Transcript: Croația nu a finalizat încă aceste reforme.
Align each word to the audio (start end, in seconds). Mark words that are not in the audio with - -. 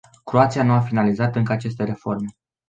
Croația 0.23 0.63
nu 0.63 0.73
a 0.73 0.79
finalizat 0.79 1.35
încă 1.35 1.51
aceste 1.51 1.83
reforme. 1.83 2.27